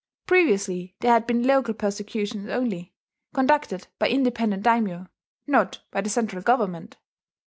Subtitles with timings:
[0.25, 2.91] Previously there had been local persecutions only,
[3.35, 5.05] conducted by independent daimyo,
[5.45, 6.97] not by the central government.